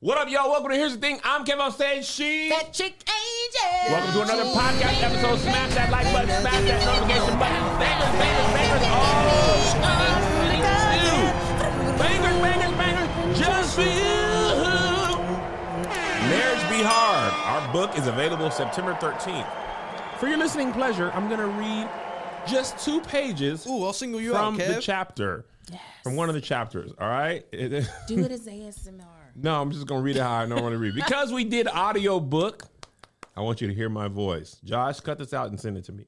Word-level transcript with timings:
What 0.00 0.16
up, 0.16 0.30
y'all? 0.30 0.48
Welcome 0.48 0.70
to 0.70 0.76
Here's 0.76 0.94
the 0.94 1.00
Thing. 1.00 1.18
I'm 1.24 1.44
Kev 1.44 1.58
on 1.58 1.72
stage. 1.72 2.04
She. 2.06 2.50
That 2.50 2.72
chick 2.72 2.94
angel. 3.02 3.92
Welcome 3.92 4.12
to 4.14 4.22
another 4.22 4.44
podcast 4.50 5.02
episode. 5.02 5.40
Smash 5.40 5.74
that 5.74 5.90
like 5.90 6.04
button, 6.12 6.30
smash 6.40 6.62
that 6.68 6.84
notification 6.86 7.36
button. 7.36 7.78
Bangers, 7.82 8.14
bangers, 8.22 8.52
bangers. 8.54 8.82
Oh, 8.94 9.98
bangers, 11.98 12.38
bangers, 12.40 12.74
bangers. 12.78 13.38
Just 13.40 13.74
for 13.74 13.82
you. 13.82 15.18
Marriage 16.30 16.62
Be 16.70 16.80
Hard. 16.84 17.32
Our 17.66 17.72
book 17.72 17.98
is 17.98 18.06
available 18.06 18.52
September 18.52 18.94
13th. 18.94 19.50
For 20.20 20.28
your 20.28 20.38
listening 20.38 20.72
pleasure, 20.72 21.10
I'm 21.12 21.26
going 21.26 21.40
to 21.40 21.48
read 21.48 21.88
just 22.46 22.78
two 22.84 23.00
pages 23.00 23.66
Ooh, 23.66 23.82
I'll 23.84 23.92
single 23.92 24.20
you 24.20 24.30
from 24.30 24.54
out, 24.54 24.60
Kev. 24.60 24.76
the 24.76 24.80
chapter. 24.80 25.44
Yes. 25.72 25.80
From 26.04 26.14
one 26.14 26.28
of 26.28 26.36
the 26.36 26.40
chapters, 26.40 26.92
all 27.00 27.08
right? 27.08 27.44
Do 27.50 27.58
it 27.58 28.30
as 28.30 28.46
ASMR. 28.46 29.02
No, 29.40 29.60
I'm 29.60 29.70
just 29.70 29.86
gonna 29.86 30.02
read 30.02 30.16
it 30.16 30.22
how 30.22 30.32
I 30.32 30.46
normally 30.46 30.76
read. 30.76 30.94
Because 31.08 31.32
we 31.32 31.44
did 31.44 31.68
audio 31.68 32.18
book, 32.18 32.64
I 33.36 33.40
want 33.40 33.60
you 33.60 33.68
to 33.68 33.74
hear 33.74 33.88
my 33.88 34.08
voice. 34.08 34.60
Josh, 34.64 35.00
cut 35.00 35.18
this 35.18 35.32
out 35.32 35.48
and 35.48 35.60
send 35.60 35.76
it 35.76 35.84
to 35.84 35.92
me. 35.92 36.06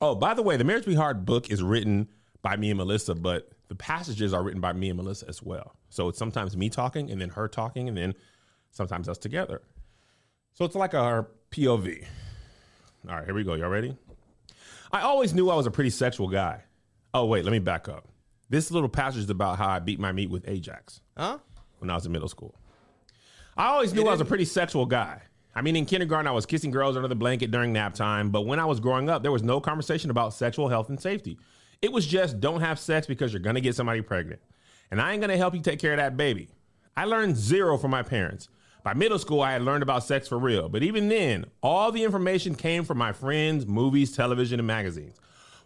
Oh, 0.00 0.14
by 0.14 0.34
the 0.34 0.42
way, 0.42 0.56
the 0.56 0.64
Marriage 0.64 0.84
Be 0.84 0.94
Hard 0.94 1.24
book 1.24 1.50
is 1.50 1.62
written 1.62 2.08
by 2.42 2.56
me 2.56 2.70
and 2.70 2.78
Melissa, 2.78 3.14
but 3.14 3.50
the 3.68 3.74
passages 3.74 4.32
are 4.32 4.42
written 4.42 4.60
by 4.60 4.72
me 4.72 4.90
and 4.90 4.96
Melissa 4.96 5.26
as 5.28 5.42
well. 5.42 5.74
So 5.90 6.08
it's 6.08 6.18
sometimes 6.18 6.56
me 6.56 6.68
talking 6.68 7.10
and 7.10 7.20
then 7.20 7.30
her 7.30 7.48
talking 7.48 7.88
and 7.88 7.96
then 7.96 8.14
sometimes 8.70 9.08
us 9.08 9.18
together. 9.18 9.62
So 10.54 10.64
it's 10.64 10.74
like 10.74 10.94
our 10.94 11.28
POV. 11.50 12.04
All 13.08 13.16
right, 13.16 13.24
here 13.24 13.34
we 13.34 13.44
go. 13.44 13.54
Y'all 13.54 13.68
ready? 13.68 13.96
I 14.92 15.00
always 15.00 15.34
knew 15.34 15.50
I 15.50 15.54
was 15.54 15.66
a 15.66 15.70
pretty 15.70 15.90
sexual 15.90 16.28
guy. 16.28 16.62
Oh, 17.14 17.26
wait, 17.26 17.44
let 17.44 17.50
me 17.52 17.58
back 17.58 17.88
up. 17.88 18.06
This 18.52 18.70
little 18.70 18.90
passage 18.90 19.22
is 19.24 19.30
about 19.30 19.56
how 19.56 19.66
I 19.66 19.78
beat 19.78 19.98
my 19.98 20.12
meat 20.12 20.28
with 20.28 20.46
Ajax 20.46 21.00
Huh? 21.16 21.38
when 21.78 21.88
I 21.88 21.94
was 21.94 22.04
in 22.04 22.12
middle 22.12 22.28
school. 22.28 22.54
I 23.56 23.68
always 23.68 23.94
knew 23.94 24.02
I 24.06 24.10
was 24.10 24.20
a 24.20 24.26
pretty 24.26 24.44
sexual 24.44 24.84
guy. 24.84 25.22
I 25.54 25.62
mean, 25.62 25.74
in 25.74 25.86
kindergarten, 25.86 26.26
I 26.26 26.32
was 26.32 26.44
kissing 26.44 26.70
girls 26.70 26.94
under 26.94 27.08
the 27.08 27.14
blanket 27.14 27.50
during 27.50 27.72
nap 27.72 27.94
time, 27.94 28.28
but 28.28 28.42
when 28.42 28.60
I 28.60 28.66
was 28.66 28.78
growing 28.78 29.08
up, 29.08 29.22
there 29.22 29.32
was 29.32 29.42
no 29.42 29.58
conversation 29.58 30.10
about 30.10 30.34
sexual 30.34 30.68
health 30.68 30.90
and 30.90 31.00
safety. 31.00 31.38
It 31.80 31.90
was 31.92 32.06
just 32.06 32.40
don't 32.40 32.60
have 32.60 32.78
sex 32.78 33.06
because 33.06 33.32
you're 33.32 33.40
gonna 33.40 33.62
get 33.62 33.74
somebody 33.74 34.02
pregnant. 34.02 34.42
And 34.90 35.00
I 35.00 35.12
ain't 35.12 35.22
gonna 35.22 35.38
help 35.38 35.54
you 35.54 35.62
take 35.62 35.78
care 35.78 35.92
of 35.94 35.98
that 35.98 36.18
baby. 36.18 36.50
I 36.94 37.06
learned 37.06 37.38
zero 37.38 37.78
from 37.78 37.90
my 37.90 38.02
parents. 38.02 38.50
By 38.84 38.92
middle 38.92 39.18
school, 39.18 39.40
I 39.40 39.52
had 39.52 39.62
learned 39.62 39.82
about 39.82 40.04
sex 40.04 40.28
for 40.28 40.38
real, 40.38 40.68
but 40.68 40.82
even 40.82 41.08
then, 41.08 41.46
all 41.62 41.90
the 41.90 42.04
information 42.04 42.54
came 42.54 42.84
from 42.84 42.98
my 42.98 43.12
friends, 43.12 43.64
movies, 43.66 44.12
television, 44.14 44.60
and 44.60 44.66
magazines. 44.66 45.16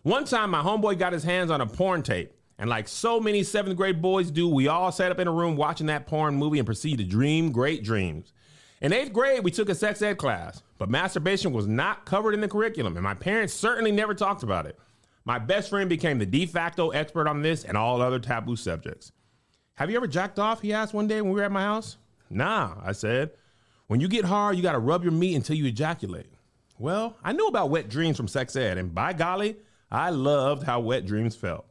One 0.05 0.25
time, 0.25 0.51
my 0.51 0.63
homeboy 0.63 1.01
got 1.01 1.13
his 1.13 1.25
hands 1.25 1.51
on 1.51 1.61
a 1.61 1.67
porn 1.67 2.05
tape, 2.05 2.31
and 2.59 2.71
like 2.71 2.89
so 2.89 3.21
many 3.21 3.43
seventh 3.43 3.77
grade 3.77 4.01
boys 4.01 4.31
do, 4.31 4.49
we 4.49 4.69
all 4.69 4.91
sat 4.91 5.11
up 5.11 5.19
in 5.19 5.29
a 5.29 5.33
room 5.33 5.57
watching 5.57 5.87
that 5.89 6.07
porn 6.07 6.37
movie 6.37 6.59
and 6.59 6.67
proceeded 6.67 7.05
to 7.05 7.11
dream 7.11 7.53
great 7.53 7.85
dreams. 7.85 8.33
In 8.81 8.93
eighth 8.93 9.13
grade, 9.13 9.43
we 9.45 9.51
took 9.51 9.69
a 9.69 9.75
sex 9.75 10.03
ed 10.03 10.19
class, 10.19 10.63
but 10.79 10.91
masturbation 10.91 11.53
was 11.53 11.67
not 11.67 12.05
covered 12.05 12.35
in 12.35 12.41
the 12.41 12.49
curriculum, 12.49 12.97
and 12.97 13.05
my 13.05 13.15
parents 13.15 13.55
certainly 13.55 13.93
never 13.93 14.15
talked 14.15 14.43
about 14.43 14.67
it. 14.67 14.79
My 15.25 15.39
best 15.39 15.71
friend 15.71 15.89
became 15.89 16.19
the 16.19 16.27
de 16.27 16.47
facto 16.47 16.91
expert 16.91 17.27
on 17.27 17.43
this 17.43 17.65
and 17.65 17.77
all 17.77 18.01
other 18.01 18.19
taboo 18.19 18.57
subjects. 18.57 19.13
Have 19.75 19.91
you 19.91 19.97
ever 19.97 20.07
jacked 20.07 20.39
off? 20.39 20.63
He 20.63 20.73
asked 20.73 20.95
one 20.95 21.09
day 21.09 21.21
when 21.21 21.33
we 21.33 21.41
were 21.41 21.47
at 21.47 21.53
my 21.53 21.63
house. 21.63 21.97
Nah, 22.31 22.75
I 22.83 22.93
said. 22.93 23.33
When 23.89 24.01
you 24.01 24.09
get 24.09 24.25
hard, 24.25 24.57
you 24.57 24.63
gotta 24.63 24.79
rub 24.79 25.03
your 25.03 25.13
meat 25.13 25.35
until 25.35 25.57
you 25.57 25.67
ejaculate. 25.67 26.27
Well, 26.79 27.17
I 27.23 27.33
knew 27.33 27.47
about 27.47 27.71
wet 27.71 27.89
dreams 27.89 28.17
from 28.17 28.29
sex 28.29 28.57
ed, 28.57 28.79
and 28.79 28.95
by 28.95 29.13
golly, 29.13 29.57
I 29.91 30.11
loved 30.11 30.65
how 30.65 30.81
wet 30.81 31.07
dreams 31.07 31.37
felt. 31.37 31.67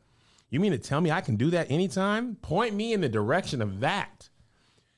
You 0.49 0.59
mean 0.59 0.71
to 0.71 0.77
tell 0.77 1.01
me 1.01 1.11
I 1.11 1.21
can 1.21 1.35
do 1.35 1.49
that 1.51 1.71
anytime? 1.71 2.35
Point 2.35 2.75
me 2.75 2.93
in 2.93 3.01
the 3.01 3.09
direction 3.09 3.61
of 3.61 3.79
that. 3.81 4.29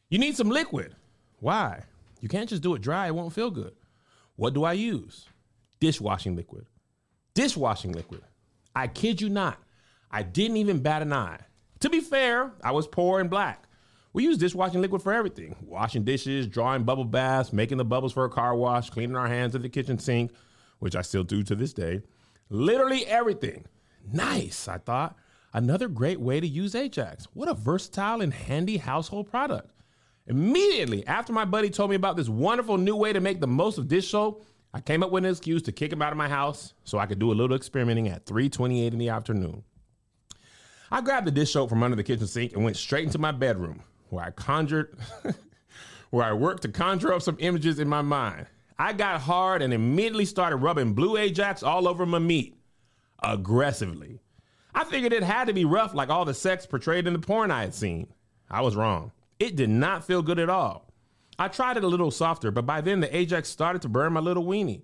You 0.10 0.20
need 0.20 0.36
some 0.36 0.50
liquid. 0.50 0.96
Why? 1.40 1.84
You 2.22 2.30
can't 2.30 2.50
just 2.50 2.64
do 2.64 2.74
it 2.76 2.82
dry, 2.82 3.08
it 3.08 3.16
won't 3.16 3.34
feel 3.34 3.52
good. 3.52 3.74
What 4.36 4.54
do 4.54 4.64
I 4.64 4.74
use? 4.74 5.28
Dishwashing 5.80 6.36
liquid. 6.36 6.66
Dishwashing 7.34 7.92
liquid. 7.92 8.22
I 8.76 8.88
kid 8.88 9.22
you 9.22 9.30
not. 9.30 9.60
I 10.12 10.24
didn't 10.24 10.58
even 10.58 10.80
bat 10.80 11.02
an 11.02 11.14
eye. 11.14 11.40
To 11.82 11.90
be 11.90 12.00
fair, 12.00 12.52
I 12.64 12.72
was 12.72 12.88
poor 12.88 13.20
and 13.20 13.30
black. 13.30 13.68
We 14.14 14.24
use 14.24 14.38
dishwashing 14.38 14.82
liquid 14.82 15.02
for 15.04 15.14
everything 15.14 15.56
washing 15.62 16.04
dishes, 16.04 16.48
drawing 16.48 16.84
bubble 16.84 17.06
baths, 17.06 17.54
making 17.54 17.78
the 17.78 17.86
bubbles 17.86 18.14
for 18.14 18.26
a 18.26 18.30
car 18.30 18.56
wash, 18.56 18.90
cleaning 18.90 19.16
our 19.16 19.28
hands 19.28 19.54
at 19.54 19.62
the 19.62 19.70
kitchen 19.70 20.00
sink, 20.00 20.32
which 20.80 20.96
I 20.96 21.02
still 21.02 21.24
do 21.24 21.44
to 21.44 21.56
this 21.56 21.74
day. 21.74 22.02
Literally 22.50 23.06
everything. 23.06 23.66
Nice, 24.12 24.68
I 24.68 24.78
thought. 24.80 25.16
Another 25.58 25.88
great 25.88 26.20
way 26.20 26.40
to 26.40 26.46
use 26.46 26.76
Ajax. 26.76 27.28
What 27.34 27.48
a 27.48 27.56
versatile 27.56 28.22
and 28.22 28.32
handy 28.32 28.78
household 28.78 29.28
product. 29.28 29.72
Immediately 30.28 31.08
after 31.08 31.34
my 31.34 31.46
buddy 31.46 31.72
told 31.72 31.90
me 31.90 31.96
about 31.96 32.16
this 32.16 32.30
wonderful 32.30 32.78
new 32.78 32.96
way 32.96 33.12
to 33.12 33.20
make 33.20 33.40
the 33.40 33.48
most 33.48 33.80
of 33.80 33.88
dish 33.88 34.12
soap, 34.12 34.46
I 34.72 34.82
came 34.82 35.02
up 35.02 35.10
with 35.10 35.26
an 35.26 35.32
excuse 35.32 35.64
to 35.64 35.72
kick 35.72 35.92
him 35.92 36.04
out 36.04 36.12
of 36.12 36.18
my 36.18 36.30
house 36.30 36.76
so 36.84 37.00
I 37.00 37.08
could 37.08 37.18
do 37.18 37.32
a 37.32 37.34
little 37.34 37.56
experimenting 37.56 38.08
at 38.08 38.28
3:28 38.28 38.94
in 38.94 39.00
the 39.00 39.10
afternoon. 39.10 39.64
I 40.92 41.02
grabbed 41.02 41.26
the 41.26 41.32
dish 41.32 41.54
soap 41.54 41.70
from 41.70 41.82
under 41.82 41.96
the 41.96 42.04
kitchen 42.04 42.28
sink 42.28 42.54
and 42.54 42.64
went 42.64 42.78
straight 42.78 43.06
into 43.06 43.18
my 43.18 43.32
bedroom, 43.32 43.82
where 44.10 44.26
I 44.26 44.30
conjured, 44.30 44.96
where 46.12 46.24
I 46.24 46.34
worked 46.34 46.62
to 46.62 46.70
conjure 46.70 47.14
up 47.14 47.24
some 47.24 47.38
images 47.40 47.80
in 47.80 47.90
my 47.90 48.04
mind. 48.04 48.46
I 48.78 48.94
got 48.94 49.22
hard 49.22 49.64
and 49.64 49.74
immediately 49.74 50.26
started 50.26 50.58
rubbing 50.58 50.94
blue 50.94 51.18
Ajax 51.18 51.64
all 51.64 51.88
over 51.88 52.06
my 52.06 52.20
meat, 52.20 52.60
aggressively. 53.24 54.20
I 54.78 54.84
figured 54.84 55.12
it 55.12 55.24
had 55.24 55.48
to 55.48 55.54
be 55.54 55.66
rough 55.66 55.96
like 55.96 56.12
all 56.12 56.24
the 56.24 56.36
sex 56.36 56.68
portrayed 56.68 57.08
in 57.08 57.14
the 57.14 57.18
porn 57.18 57.50
I 57.50 57.62
had 57.62 57.74
seen. 57.74 58.14
I 58.48 58.62
was 58.62 58.76
wrong. 58.76 59.12
It 59.40 59.56
did 59.56 59.72
not 59.72 60.06
feel 60.06 60.22
good 60.22 60.38
at 60.38 60.52
all. 60.52 60.94
I 61.40 61.48
tried 61.48 61.78
it 61.78 61.84
a 61.84 61.88
little 61.88 62.12
softer, 62.12 62.52
but 62.52 62.68
by 62.68 62.82
then 62.82 63.00
the 63.00 63.18
Ajax 63.18 63.50
started 63.50 63.82
to 63.82 63.90
burn 63.90 64.14
my 64.14 64.20
little 64.20 64.46
weenie. 64.46 64.84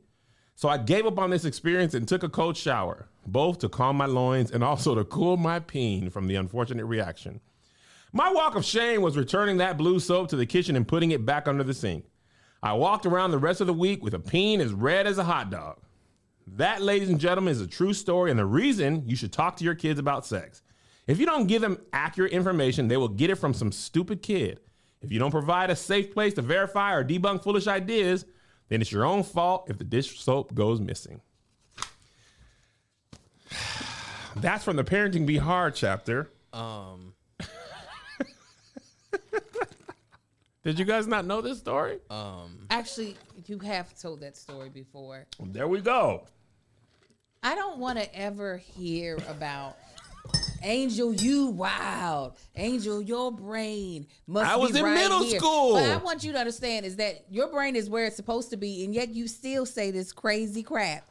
So 0.55 0.67
I 0.67 0.79
gave 0.79 1.05
up 1.05 1.19
on 1.19 1.29
this 1.29 1.45
experience 1.45 1.93
and 1.93 2.07
took 2.07 2.23
a 2.23 2.27
cold 2.27 2.57
shower, 2.57 3.07
both 3.27 3.59
to 3.59 3.69
calm 3.69 3.95
my 3.95 4.07
loins 4.07 4.49
and 4.49 4.63
also 4.63 4.95
to 4.95 5.03
cool 5.03 5.37
my 5.37 5.59
peen 5.59 6.09
from 6.09 6.25
the 6.25 6.37
unfortunate 6.37 6.85
reaction. 6.85 7.39
My 8.11 8.31
walk 8.31 8.55
of 8.55 8.65
shame 8.65 9.03
was 9.03 9.15
returning 9.15 9.57
that 9.57 9.77
blue 9.77 9.99
soap 9.99 10.27
to 10.29 10.35
the 10.35 10.47
kitchen 10.47 10.75
and 10.75 10.87
putting 10.87 11.11
it 11.11 11.23
back 11.23 11.47
under 11.47 11.63
the 11.63 11.75
sink. 11.75 12.05
I 12.63 12.73
walked 12.73 13.05
around 13.05 13.29
the 13.29 13.37
rest 13.37 13.61
of 13.61 13.67
the 13.67 13.73
week 13.73 14.03
with 14.03 14.15
a 14.15 14.19
peen 14.19 14.59
as 14.59 14.73
red 14.73 15.05
as 15.05 15.19
a 15.19 15.23
hot 15.23 15.51
dog. 15.51 15.77
That, 16.45 16.81
ladies 16.81 17.09
and 17.09 17.19
gentlemen, 17.19 17.51
is 17.51 17.61
a 17.61 17.67
true 17.67 17.93
story 17.93 18.29
and 18.29 18.39
the 18.39 18.45
reason 18.45 19.03
you 19.07 19.15
should 19.15 19.31
talk 19.31 19.57
to 19.57 19.63
your 19.63 19.75
kids 19.75 19.99
about 19.99 20.25
sex. 20.25 20.61
If 21.07 21.19
you 21.19 21.25
don't 21.25 21.47
give 21.47 21.61
them 21.61 21.79
accurate 21.91 22.31
information, 22.31 22.87
they 22.87 22.97
will 22.97 23.07
get 23.07 23.29
it 23.29 23.35
from 23.35 23.53
some 23.53 23.71
stupid 23.71 24.21
kid. 24.21 24.59
If 25.01 25.11
you 25.11 25.19
don't 25.19 25.31
provide 25.31 25.69
a 25.69 25.75
safe 25.75 26.13
place 26.13 26.33
to 26.35 26.41
verify 26.41 26.93
or 26.93 27.03
debunk 27.03 27.43
foolish 27.43 27.67
ideas, 27.67 28.25
then 28.69 28.81
it's 28.81 28.91
your 28.91 29.05
own 29.05 29.23
fault 29.23 29.69
if 29.69 29.77
the 29.77 29.83
dish 29.83 30.21
soap 30.21 30.53
goes 30.53 30.79
missing. 30.79 31.21
That's 34.35 34.63
from 34.63 34.77
the 34.77 34.83
Parenting 34.83 35.25
Be 35.25 35.37
Hard 35.37 35.75
chapter. 35.75 36.29
Um, 36.53 37.12
Did 40.63 40.79
you 40.79 40.85
guys 40.85 41.07
not 41.07 41.25
know 41.25 41.41
this 41.41 41.59
story? 41.59 41.99
um, 42.09 42.67
Actually, 42.69 43.17
you 43.47 43.59
have 43.59 43.93
told 43.99 44.21
that 44.21 44.37
story 44.37 44.69
before. 44.69 45.25
there 45.39 45.67
we 45.67 45.81
go. 45.81 46.25
I 47.41 47.55
don't 47.55 47.79
want 47.79 47.99
to 47.99 48.17
ever 48.17 48.57
hear 48.57 49.17
about 49.27 49.75
Angel, 50.61 51.13
you 51.13 51.47
wild. 51.47 52.37
Angel, 52.55 53.01
your 53.01 53.29
brain 53.33 54.07
must 54.25 54.49
I 54.49 54.55
was 54.55 54.71
be 54.71 54.79
in 54.79 54.85
right 54.85 54.95
middle 54.95 55.23
here. 55.23 55.37
school. 55.37 55.73
What 55.73 55.83
I 55.83 55.97
want 55.97 56.23
you 56.23 56.31
to 56.31 56.39
understand 56.39 56.85
is 56.85 56.95
that 56.95 57.25
your 57.29 57.49
brain 57.49 57.75
is 57.75 57.89
where 57.89 58.05
it's 58.05 58.15
supposed 58.15 58.49
to 58.51 58.57
be, 58.57 58.85
and 58.85 58.95
yet 58.95 59.09
you 59.09 59.27
still 59.27 59.65
say 59.65 59.91
this 59.91 60.13
crazy 60.13 60.63
crap. 60.63 61.05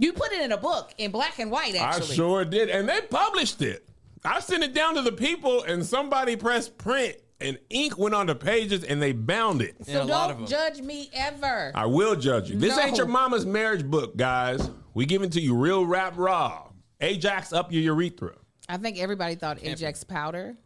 You 0.00 0.12
put 0.12 0.32
it 0.32 0.42
in 0.42 0.50
a 0.50 0.56
book 0.56 0.92
in 0.98 1.12
black 1.12 1.38
and 1.38 1.48
white, 1.52 1.76
actually. 1.76 2.10
I 2.12 2.14
sure 2.14 2.44
did. 2.44 2.68
And 2.70 2.88
they 2.88 3.00
published 3.02 3.62
it. 3.62 3.88
I 4.24 4.40
sent 4.40 4.64
it 4.64 4.74
down 4.74 4.96
to 4.96 5.02
the 5.02 5.12
people, 5.12 5.62
and 5.62 5.86
somebody 5.86 6.34
pressed 6.34 6.76
print, 6.76 7.16
and 7.40 7.58
ink 7.70 7.96
went 7.98 8.14
on 8.14 8.26
the 8.26 8.34
pages, 8.34 8.82
and 8.84 9.00
they 9.00 9.12
bound 9.12 9.62
it. 9.62 9.76
So 9.86 9.92
Yeah, 9.92 10.02
a 10.02 10.04
lot 10.04 10.30
of 10.30 10.36
don't 10.38 10.44
'em. 10.44 10.50
judge 10.50 10.80
me 10.80 11.08
ever. 11.12 11.72
I 11.74 11.86
will 11.86 12.16
judge 12.16 12.50
you. 12.50 12.58
This 12.58 12.76
No. 12.76 12.82
ain't 12.82 12.96
your 12.96 13.06
mama's 13.06 13.46
marriage 13.46 13.84
book, 13.84 14.16
guys. 14.16 14.70
We 14.94 15.06
give 15.06 15.22
it 15.22 15.32
to 15.32 15.40
you 15.40 15.54
real 15.54 15.86
rap 15.86 16.14
raw. 16.16 16.68
Ajax 17.00 17.52
up 17.52 17.70
your 17.72 17.82
urethra. 17.82 18.34
I 18.68 18.76
think 18.76 18.98
everybody 18.98 19.34
thought 19.36 19.62
Ajax 19.62 20.02
powder. 20.04 20.56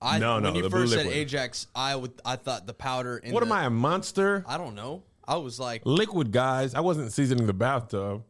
I, 0.00 0.18
No, 0.18 0.38
no, 0.38 0.52
when 0.52 0.62
you 0.62 0.70
first 0.70 0.92
said 0.92 1.06
liquid. 1.06 1.16
Ajax, 1.16 1.66
I 1.74 1.96
would 1.96 2.12
I 2.24 2.36
thought 2.36 2.66
the 2.66 2.74
powder. 2.74 3.16
In 3.18 3.32
What 3.32 3.40
the, 3.40 3.46
am 3.46 3.52
I, 3.52 3.64
a 3.64 3.70
monster? 3.70 4.44
I 4.46 4.56
don't 4.58 4.74
know. 4.76 5.02
I 5.26 5.36
was 5.38 5.58
like, 5.58 5.82
Liquid, 5.84 6.30
guys. 6.30 6.74
I 6.74 6.80
wasn't 6.80 7.12
seasoning 7.12 7.46
the 7.46 7.52
bathtub. 7.52 8.22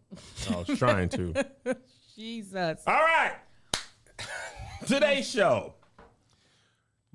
I 0.50 0.56
was 0.56 0.78
trying 0.78 1.08
to. 1.10 1.34
Jesus. 2.16 2.80
All 2.86 2.94
right. 2.94 3.34
Today's 4.86 5.28
show. 5.30 5.74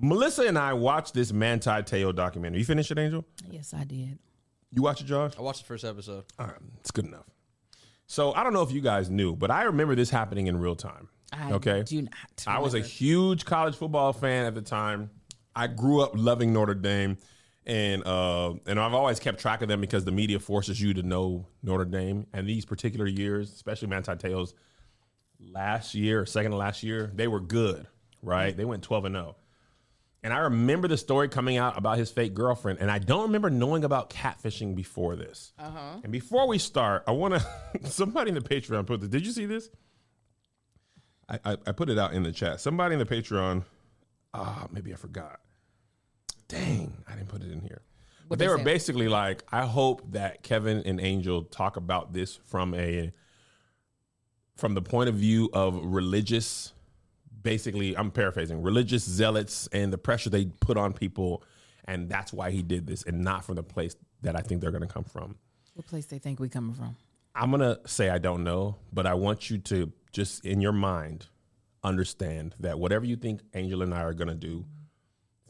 Melissa 0.04 0.44
and 0.44 0.58
I 0.58 0.74
watched 0.74 1.14
this 1.14 1.32
Manti 1.32 1.70
Te'o 1.70 2.14
documentary. 2.14 2.60
You 2.60 2.66
finished 2.66 2.92
it, 2.92 3.00
Angel? 3.00 3.24
Yes, 3.50 3.74
I 3.74 3.86
did. 3.86 4.20
You 4.70 4.82
watch 4.82 5.00
it, 5.00 5.06
Josh? 5.06 5.32
I 5.40 5.42
watched 5.42 5.60
the 5.62 5.66
first 5.66 5.86
episode. 5.86 6.26
All 6.38 6.48
right, 6.48 6.58
it's 6.82 6.92
good 6.92 7.06
enough. 7.06 7.26
So 8.06 8.34
I 8.34 8.44
don't 8.44 8.52
know 8.52 8.64
if 8.64 8.72
you 8.74 8.82
guys 8.82 9.10
knew, 9.10 9.34
but 9.34 9.50
I 9.50 9.64
remember 9.64 9.96
this 9.96 10.10
happening 10.10 10.48
in 10.48 10.60
real 10.60 10.76
time. 10.76 11.08
I 11.32 11.54
okay. 11.54 11.84
do 11.84 12.02
not. 12.02 12.14
I 12.46 12.60
was 12.60 12.74
a 12.74 12.78
remember. 12.78 12.94
huge 12.94 13.46
college 13.46 13.76
football 13.76 14.12
fan 14.12 14.46
at 14.46 14.56
the 14.56 14.62
time. 14.62 15.10
I 15.56 15.68
grew 15.68 16.02
up 16.02 16.12
loving 16.16 16.52
Notre 16.52 16.76
Dame, 16.76 17.18
and 17.66 18.06
uh, 18.06 18.56
and 18.66 18.82
I've 18.82 18.94
always 18.94 19.22
kept 19.22 19.40
track 19.40 19.62
of 19.62 19.70
them 19.70 19.80
because 19.80 20.04
the 20.04 20.12
media 20.12 20.38
forces 20.40 20.82
you 20.82 20.94
to 20.96 21.04
know 21.04 21.48
Notre 21.62 21.86
Dame. 21.86 22.28
And 22.34 22.46
these 22.46 22.66
particular 22.66 23.08
years, 23.08 23.54
especially 23.54 23.88
Manti 23.88 24.12
Te'o's 24.12 24.54
last 25.40 25.96
year, 25.96 26.26
second 26.26 26.52
to 26.52 26.58
last 26.58 26.84
year, 26.84 27.10
they 27.16 27.30
were 27.30 27.40
good, 27.40 27.88
right? 28.22 28.56
They 28.56 28.66
went 28.66 28.84
twelve 28.84 29.06
and 29.06 29.16
zero. 29.16 29.38
And 30.24 30.34
I 30.34 30.40
remember 30.40 30.88
the 30.88 30.98
story 30.98 31.28
coming 31.28 31.58
out 31.58 31.78
about 31.78 31.98
his 31.98 32.10
fake 32.10 32.34
girlfriend, 32.34 32.80
and 32.80 32.90
I 32.90 32.98
don't 32.98 33.24
remember 33.24 33.50
knowing 33.50 33.84
about 33.84 34.10
catfishing 34.10 34.74
before 34.74 35.18
this. 35.18 35.52
Uh-huh. 35.60 36.00
And 36.02 36.12
before 36.14 36.48
we 36.48 36.58
start, 36.58 37.04
I 37.06 37.12
want 37.12 37.34
to 37.34 37.46
somebody 37.90 38.30
in 38.30 38.36
the 38.36 38.42
Patreon 38.42 38.86
put 38.88 39.02
this. 39.02 39.10
Did 39.10 39.26
you 39.26 39.34
see 39.34 39.46
this? 39.46 39.70
I, 41.28 41.40
I, 41.44 41.58
I 41.68 41.72
put 41.74 41.90
it 41.90 42.00
out 42.00 42.14
in 42.14 42.24
the 42.24 42.32
chat. 42.32 42.62
Somebody 42.62 42.94
in 42.94 43.00
the 43.00 43.06
Patreon, 43.06 43.64
ah, 44.34 44.68
maybe 44.72 44.94
I 44.94 44.96
forgot. 44.96 45.42
Dang, 46.48 47.04
I 47.08 47.16
didn't 47.16 47.30
put 47.30 47.42
it 47.44 47.52
in 47.52 47.60
here. 47.60 47.82
But 48.30 48.40
they 48.40 48.48
were 48.48 48.58
basically 48.58 49.10
like, 49.10 49.44
I 49.52 49.66
hope 49.66 50.14
that 50.14 50.42
Kevin 50.44 50.84
and 50.86 51.00
Angel 51.02 51.44
talk 51.44 51.76
about 51.76 52.14
this 52.14 52.36
from 52.36 52.74
a 52.74 53.12
from 54.56 54.76
the 54.76 54.82
point 54.82 55.10
of 55.10 55.16
view 55.16 55.50
of 55.52 55.80
religious 55.84 56.74
basically 57.44 57.96
I'm 57.96 58.12
paraphrasing 58.12 58.62
religious 58.62 59.04
zealots 59.04 59.68
and 59.72 59.94
the 59.94 59.98
pressure 59.98 60.30
they 60.30 60.46
put 60.46 60.78
on 60.78 60.94
people 60.94 61.44
and 61.86 62.10
that's 62.10 62.32
why 62.32 62.50
he 62.52 62.64
did 62.64 62.88
this 62.88 63.04
and 63.04 63.22
not 63.22 63.44
from 63.46 63.56
the 63.56 63.64
place 63.64 63.96
that 64.22 64.36
I 64.36 64.40
think 64.40 64.62
they're 64.62 64.72
going 64.72 64.88
to 64.88 64.94
come 64.94 65.04
from. 65.04 65.36
What 65.74 65.86
place 65.88 66.06
they 66.06 66.18
think 66.18 66.40
we 66.40 66.50
coming 66.50 66.74
from? 66.74 66.96
I'm 67.36 67.52
going 67.52 67.62
to 67.62 67.80
say 67.88 68.10
I 68.10 68.20
don't 68.20 68.44
know, 68.44 68.78
but 68.94 69.06
I 69.06 69.16
want 69.16 69.50
you 69.50 69.58
to 69.58 69.92
just 70.12 70.46
in 70.46 70.62
your 70.62 70.72
mind 70.72 71.28
understand 71.84 72.56
that 72.60 72.80
whatever 72.80 73.06
you 73.06 73.16
think 73.16 73.42
Angel 73.54 73.82
and 73.82 73.94
I 73.94 74.04
are 74.04 74.14
going 74.14 74.30
to 74.30 74.36
do, 74.36 74.66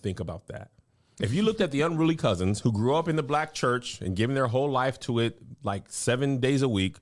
think 0.01 0.19
about 0.19 0.47
that. 0.47 0.71
If 1.19 1.31
you 1.31 1.43
looked 1.43 1.61
at 1.61 1.69
the 1.69 1.81
unruly 1.81 2.15
cousins 2.15 2.61
who 2.61 2.71
grew 2.71 2.95
up 2.95 3.07
in 3.07 3.15
the 3.15 3.23
black 3.23 3.53
church 3.53 4.01
and 4.01 4.15
given 4.15 4.33
their 4.33 4.47
whole 4.47 4.71
life 4.71 4.99
to 5.01 5.19
it 5.19 5.37
like 5.61 5.83
7 5.89 6.39
days 6.39 6.63
a 6.63 6.69
week 6.69 6.97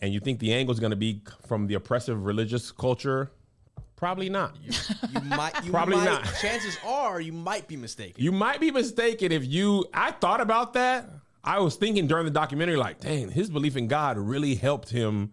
and 0.00 0.12
you 0.14 0.20
think 0.20 0.38
the 0.38 0.54
angle 0.54 0.72
is 0.72 0.80
going 0.80 0.90
to 0.90 0.96
be 0.96 1.22
from 1.46 1.66
the 1.66 1.74
oppressive 1.74 2.24
religious 2.24 2.72
culture, 2.72 3.30
probably 3.96 4.28
not. 4.28 4.56
You 4.62 5.20
might. 5.22 5.64
You 5.64 5.70
Probably 5.72 5.96
might, 5.96 6.04
not. 6.04 6.24
Chances 6.40 6.78
are 6.84 7.20
you 7.20 7.32
might 7.32 7.66
be 7.66 7.76
mistaken. 7.76 8.22
You 8.22 8.32
might 8.32 8.60
be 8.60 8.70
mistaken 8.70 9.32
if 9.32 9.44
you. 9.46 9.86
I 9.92 10.12
thought 10.12 10.40
about 10.40 10.74
that. 10.74 11.10
I 11.42 11.60
was 11.60 11.76
thinking 11.76 12.06
during 12.06 12.24
the 12.24 12.30
documentary, 12.32 12.76
like, 12.76 13.00
dang, 13.00 13.30
his 13.30 13.48
belief 13.50 13.76
in 13.76 13.86
God 13.86 14.18
really 14.18 14.56
helped 14.56 14.90
him 14.90 15.32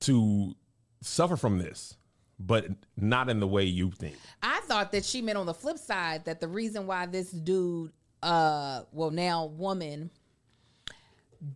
to 0.00 0.54
suffer 1.02 1.36
from 1.36 1.58
this, 1.58 1.96
but 2.38 2.66
not 2.96 3.28
in 3.28 3.38
the 3.38 3.46
way 3.46 3.64
you 3.64 3.90
think. 3.90 4.16
I 4.42 4.60
thought 4.64 4.92
that 4.92 5.04
she 5.04 5.20
meant 5.20 5.36
on 5.36 5.46
the 5.46 5.54
flip 5.54 5.78
side 5.78 6.24
that 6.24 6.40
the 6.40 6.48
reason 6.48 6.86
why 6.86 7.06
this 7.06 7.30
dude, 7.30 7.92
uh, 8.22 8.82
well 8.90 9.10
now 9.10 9.46
woman, 9.46 10.10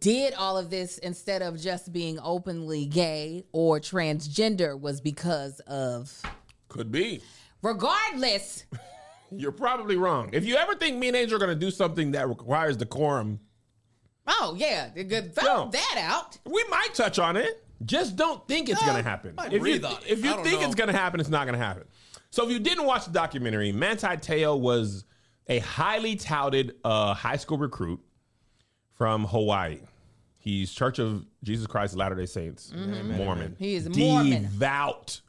did 0.01 0.35
all 0.35 0.59
of 0.59 0.71
this 0.71 0.99
instead 0.99 1.43
of 1.43 1.61
just 1.61 1.93
being 1.93 2.19
openly 2.23 2.87
gay 2.87 3.45
or 3.53 3.79
transgender 3.81 4.79
was 4.79 5.01
because 5.01 5.61
of. 5.61 6.21
Could 6.69 6.91
be. 6.91 7.23
Regardless, 7.63 8.65
You're 9.31 9.53
probably 9.53 9.97
wrong. 9.97 10.31
If 10.33 10.45
you 10.45 10.57
ever 10.57 10.75
think 10.77 10.99
me 10.99 11.09
and 11.09 11.17
Angel 11.17 11.37
are 11.37 11.39
going 11.45 11.59
to 11.59 11.65
do 11.65 11.71
something 11.71 12.13
that 12.13 12.29
requires 12.29 12.77
decorum, 12.77 13.41
oh 14.27 14.55
yeah, 14.57 14.91
throw 14.91 15.45
No. 15.45 15.71
that 15.73 15.97
out. 15.99 16.39
we 16.45 16.65
might 16.71 16.95
touch 16.95 17.19
on 17.19 17.37
it. 17.37 17.65
Just 17.85 18.17
don't 18.17 18.47
think 18.49 18.69
it's 18.69 18.81
No, 18.81 18.87
going 18.93 19.03
to 19.03 19.09
happen. 19.09 19.35
If 19.51 19.67
you, 19.67 19.75
if 20.07 20.25
you 20.25 20.33
think 20.43 20.61
know. 20.61 20.67
it's 20.67 20.75
going 20.75 20.89
to 20.89 20.97
happen, 20.97 21.21
it's 21.21 21.29
not 21.29 21.47
going 21.47 21.59
to 21.59 21.65
happen. 21.65 21.85
So 22.31 22.45
if 22.47 22.51
you 22.51 22.59
didn't 22.59 22.87
watch 22.87 23.05
the 23.05 23.13
documentary, 23.13 23.71
Manti 23.73 24.07
Te'o 24.17 24.59
was 24.59 25.05
a 25.49 25.59
highly 25.59 26.17
touted 26.17 26.77
uh, 26.85 27.13
high 27.15 27.37
school 27.37 27.59
recruit 27.59 28.01
from 28.97 29.25
Hawaii. 29.27 29.79
He's 30.39 30.73
Church 30.73 30.99
of 30.99 31.25
Jesus 31.43 31.67
Christ 31.67 31.95
of 31.95 31.99
Latter 31.99 32.15
Day 32.15 32.27
Saints, 32.27 32.73
Mormon. 32.73 33.51
Mm-hmm. 33.53 33.55
He 33.65 33.75
is 33.75 33.89
Mormon. 33.97 34.43
Devout. 34.45 35.21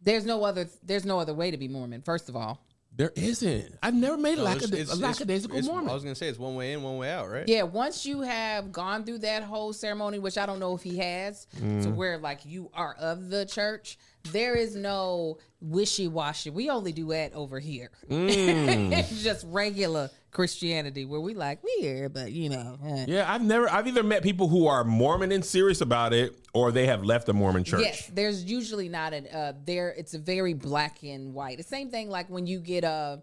There's 0.00 0.24
no 0.26 0.42
other. 0.44 0.68
There's 0.82 1.04
no 1.04 1.18
other 1.18 1.34
way 1.34 1.50
to 1.50 1.56
be 1.56 1.68
Mormon. 1.68 2.02
First 2.02 2.28
of 2.28 2.34
all, 2.36 2.64
There 2.96 3.12
isn't. 3.14 3.74
I've 3.82 3.94
never 3.94 4.16
made 4.16 4.38
a, 4.38 4.42
No, 4.42 4.44
lackad- 4.44 4.64
it's- 4.64 4.72
it's- 4.72 4.92
a 4.92 4.96
lackadaisical 4.96 5.56
it's- 5.58 5.70
Mormon. 5.70 5.90
I 5.90 5.94
was 5.94 6.02
gonna 6.02 6.14
say 6.14 6.28
it's 6.28 6.38
one 6.38 6.54
way 6.56 6.72
in, 6.72 6.82
one 6.82 6.96
way 6.96 7.10
out, 7.10 7.30
right? 7.30 7.46
yeah. 7.48 7.62
Once 7.62 8.04
you 8.04 8.20
have 8.22 8.72
gone 8.72 9.04
through 9.04 9.18
that 9.18 9.42
whole 9.44 9.72
ceremony, 9.72 10.18
which 10.18 10.36
I 10.38 10.44
don't 10.46 10.58
know 10.58 10.74
if 10.74 10.82
he 10.82 10.98
has, 10.98 11.46
Mm. 11.60 11.82
to 11.84 11.90
where 11.90 12.18
like 12.18 12.44
you 12.44 12.70
are 12.74 12.94
of 12.94 13.28
the 13.30 13.44
church, 13.46 13.98
there 14.30 14.54
is 14.54 14.76
no 14.76 15.38
wishy 15.60 16.08
washy. 16.08 16.50
We 16.50 16.70
only 16.70 16.92
do 16.92 17.08
that 17.08 17.32
over 17.34 17.58
here. 17.58 17.90
Mm. 18.10 18.92
it's 18.98 19.22
just 19.22 19.46
regular 19.48 20.10
Christianity 20.30 21.04
where 21.04 21.20
we 21.20 21.34
like 21.34 21.62
we 21.62 21.76
here, 21.80 22.08
but 22.08 22.32
you 22.32 22.48
know. 22.48 22.78
eh. 22.84 23.04
yeah, 23.08 23.32
I've 23.32 23.42
never. 23.42 23.70
I've 23.70 23.86
either 23.86 24.02
met 24.02 24.22
people 24.22 24.48
who 24.48 24.66
are 24.66 24.84
Mormon 24.84 25.32
and 25.32 25.44
serious 25.44 25.80
about 25.80 26.12
it, 26.12 26.36
or 26.54 26.72
they 26.72 26.86
have 26.86 27.04
left 27.04 27.26
the 27.26 27.34
Mormon 27.34 27.64
church. 27.64 27.82
Yes, 27.82 28.10
there's 28.12 28.44
usually 28.44 28.88
not 28.88 29.12
an 29.12 29.26
uh 29.26 29.52
there 29.64 29.90
it's 29.90 30.14
a 30.14 30.18
very 30.18 30.54
black 30.54 31.02
and 31.02 31.34
white. 31.34 31.58
The 31.58 31.64
same 31.64 31.90
thing 31.90 32.08
like 32.08 32.28
when 32.30 32.46
you 32.46 32.60
get 32.60 32.84
a 32.84 33.20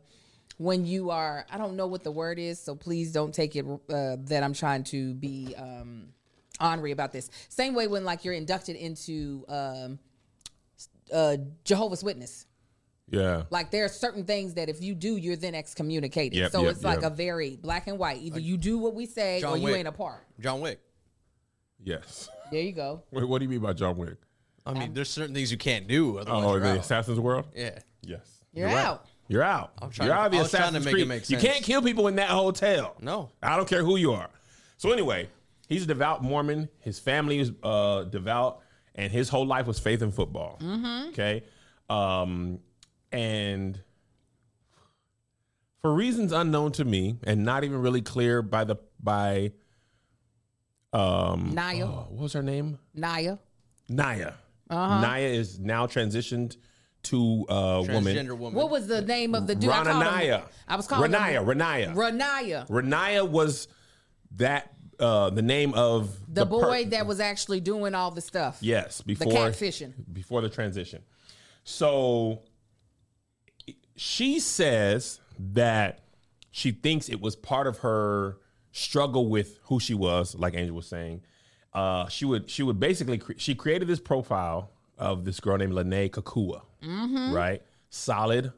when 0.57 0.85
you 0.85 1.09
are 1.09 1.45
I 1.51 1.57
don't 1.57 1.75
know 1.75 1.87
what 1.87 2.03
the 2.03 2.11
word 2.11 2.37
is, 2.39 2.59
so 2.59 2.75
please 2.75 3.11
don't 3.11 3.33
take 3.33 3.55
it 3.55 3.65
uh 3.65 4.17
that 4.25 4.43
I'm 4.43 4.53
trying 4.53 4.83
to 4.85 5.13
be 5.15 5.55
um 5.57 6.09
honorary 6.59 6.91
about 6.91 7.11
this. 7.11 7.29
Same 7.49 7.73
way 7.73 7.87
when 7.87 8.03
like 8.05 8.23
you're 8.23 8.33
inducted 8.33 8.75
into 8.75 9.45
um 9.47 9.99
uh 11.13 11.37
Jehovah's 11.63 12.03
Witness. 12.03 12.45
Yeah. 13.11 13.43
Like 13.49 13.71
there 13.71 13.85
are 13.85 13.89
certain 13.89 14.23
things 14.23 14.53
that 14.53 14.69
if 14.69 14.81
you 14.83 14.93
do, 14.93 15.15
you're 15.17 15.35
then 15.35 15.55
excommunicated. 15.55 16.37
Yep, 16.37 16.51
so 16.51 16.61
yep, 16.63 16.71
it's 16.71 16.83
like 16.83 17.01
yep. 17.01 17.11
a 17.11 17.15
very 17.15 17.55
black 17.55 17.87
and 17.87 17.97
white. 17.97 18.21
Either 18.21 18.39
you 18.39 18.55
do 18.57 18.77
what 18.77 18.93
we 18.93 19.05
say 19.05 19.41
John 19.41 19.53
or 19.53 19.57
you 19.57 19.63
Wick. 19.65 19.75
ain't 19.77 19.87
a 19.87 19.91
part. 19.91 20.25
John 20.39 20.61
Wick. 20.61 20.79
Yes. 21.83 22.29
There 22.51 22.61
you 22.61 22.71
go. 22.73 23.03
Wait, 23.11 23.27
what 23.27 23.39
do 23.39 23.45
you 23.45 23.49
mean 23.49 23.61
by 23.61 23.73
John 23.73 23.97
Wick? 23.97 24.17
I 24.65 24.73
mean, 24.73 24.93
there's 24.93 25.09
certain 25.09 25.33
things 25.33 25.51
you 25.51 25.57
can't 25.57 25.87
do. 25.87 26.19
Otherwise, 26.19 26.43
Oh, 26.45 26.51
you're 26.51 26.59
the 26.59 26.69
out. 26.73 26.77
Assassin's 26.79 27.19
World. 27.19 27.45
Yeah. 27.55 27.79
Yes. 28.03 28.43
You're 28.53 28.67
right. 28.67 28.77
out. 28.77 29.05
You're 29.27 29.41
out. 29.43 29.71
trying 29.91 30.07
You're 30.07 30.15
to- 30.15 30.21
out 30.21 30.25
of 30.27 30.31
the 30.33 30.37
I 30.37 30.41
was 30.41 30.51
trying 30.51 30.61
to 30.73 30.77
Assassin's 30.79 30.85
make 30.85 30.91
it 30.91 30.95
Creed. 30.95 31.07
make 31.07 31.29
You 31.29 31.37
can't 31.37 31.63
kill 31.63 31.81
people 31.81 32.07
in 32.07 32.15
that 32.17 32.29
hotel. 32.29 32.95
No. 33.01 33.29
I 33.41 33.55
don't 33.57 33.67
care 33.67 33.83
who 33.83 33.95
you 33.95 34.11
are. 34.11 34.29
So 34.77 34.91
anyway, 34.91 35.29
he's 35.67 35.83
a 35.83 35.85
devout 35.87 36.21
Mormon. 36.23 36.69
His 36.79 36.99
family 36.99 37.39
is 37.39 37.51
uh, 37.63 38.03
devout, 38.03 38.61
and 38.95 39.11
his 39.11 39.29
whole 39.29 39.45
life 39.45 39.65
was 39.67 39.79
faith 39.79 40.01
in 40.01 40.11
football. 40.11 40.59
Okay, 41.09 41.43
um, 41.89 42.59
and 43.11 43.81
for 45.81 45.93
reasons 45.93 46.31
unknown 46.31 46.71
to 46.73 46.85
me, 46.85 47.17
and 47.23 47.43
not 47.45 47.63
even 47.63 47.81
really 47.81 48.01
clear 48.01 48.41
by 48.41 48.63
the 48.63 48.75
by. 49.01 49.53
Um, 50.91 51.51
Naya. 51.53 51.85
oh, 51.85 52.07
what 52.09 52.23
was 52.23 52.33
her 52.33 52.41
name? 52.41 52.79
Naya. 52.95 53.37
Naya. 53.87 54.33
Naya 54.71 55.25
is 55.27 55.59
now 55.59 55.85
transitioned 55.87 56.57
to 57.03 57.45
a 57.49 57.81
woman. 57.81 58.27
Woman. 58.39 58.53
What 58.53 58.69
was 58.69 58.87
the 58.87 59.01
name 59.01 59.33
of 59.35 59.47
the 59.47 59.55
dude? 59.55 59.69
I 59.69 59.83
called 59.83 59.87
him- 59.87 60.01
Rananaya. 60.11 60.43
I 60.67 60.75
was 60.75 60.87
calling 60.87 61.11
Ronaiah. 61.11 61.41
him 61.41 61.45
Ronaiah. 61.45 61.95
Ronaiah, 61.95 62.67
Ronaiah 62.67 63.27
was 63.29 63.67
that 64.35 64.73
uh, 64.99 65.29
the 65.29 65.41
name 65.41 65.73
of 65.73 66.15
the, 66.33 66.45
per- 66.45 66.49
boy 66.49 66.85
that 66.89 67.05
was 67.07 67.19
actually 67.19 67.59
doing 67.61 67.95
all 67.95 68.11
the 68.11 68.21
stuff. 68.21 68.57
yes 68.61 69.01
before 69.01 69.31
the 69.31 69.37
catfishing. 69.39 69.93
before 70.11 70.41
the 70.41 70.49
transition. 70.49 71.01
So 71.63 72.41
she 73.95 74.39
says 74.39 75.19
that 75.37 75.99
she 76.51 76.71
thinks 76.71 77.09
it 77.09 77.21
was 77.21 77.35
part 77.35 77.67
of 77.67 77.79
her 77.79 78.37
struggle 78.71 79.29
with 79.29 79.59
who 79.63 79.79
she 79.79 79.93
was, 79.93 80.35
like 80.35 80.55
Angel 80.55 80.75
was 80.75 80.87
saying. 80.87 81.21
Uh, 81.73 82.07
she 82.07 82.25
would 82.25 82.49
she 82.49 82.63
would 82.63 82.79
basically 82.79 83.17
cre- 83.19 83.33
she 83.37 83.53
created 83.55 83.87
this 83.87 83.99
profile 83.99 84.71
of 84.97 85.23
this 85.25 85.39
girl 85.39 85.57
named 85.57 85.73
Lennay 85.73 86.09
Kekua, 86.09 86.61
Mm-hmm. 86.83 87.33
right? 87.33 87.61
Solid 87.91 88.51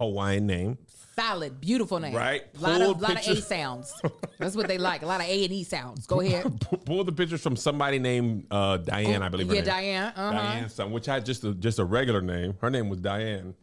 Hawaiian 0.00 0.46
name. 0.46 0.78
Solid, 1.14 1.60
beautiful 1.60 2.00
name. 2.00 2.14
Right. 2.14 2.44
A 2.56 2.60
lot 2.60 2.80
of 2.80 3.00
lot 3.02 3.26
of 3.26 3.36
A 3.36 3.42
sounds. 3.42 3.92
That's 4.38 4.56
what 4.56 4.68
they 4.68 4.78
like. 4.78 5.02
A 5.02 5.06
lot 5.06 5.20
of 5.20 5.26
A 5.26 5.44
and 5.44 5.52
E 5.52 5.62
sounds. 5.64 6.06
Go 6.06 6.20
ahead. 6.20 6.66
Pull 6.86 7.04
the 7.04 7.12
pictures 7.12 7.42
from 7.42 7.56
somebody 7.56 7.98
named 7.98 8.46
uh, 8.50 8.78
Diane, 8.78 9.22
I 9.22 9.28
believe. 9.28 9.48
her 9.48 9.54
yeah, 9.54 9.60
name. 9.60 9.68
Diane. 9.68 10.12
Uh-huh. 10.16 10.32
Diane, 10.32 10.68
son, 10.70 10.90
which 10.92 11.04
had 11.04 11.26
just 11.26 11.44
a, 11.44 11.52
just 11.52 11.78
a 11.78 11.84
regular 11.84 12.22
name. 12.22 12.54
Her 12.62 12.70
name 12.70 12.88
was 12.88 13.00
Diane, 13.00 13.54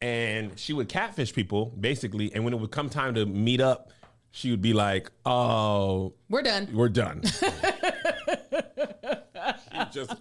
and 0.00 0.56
she 0.56 0.72
would 0.72 0.88
catfish 0.88 1.32
people 1.32 1.74
basically. 1.80 2.32
And 2.32 2.44
when 2.44 2.54
it 2.54 2.60
would 2.60 2.70
come 2.70 2.88
time 2.88 3.14
to 3.14 3.26
meet 3.26 3.60
up, 3.60 3.90
she 4.30 4.52
would 4.52 4.62
be 4.62 4.72
like, 4.72 5.10
"Oh, 5.26 6.14
We're 6.28 6.42
done. 6.42 6.68
we're 6.72 6.88
done." 6.88 7.22
Just 9.92 10.14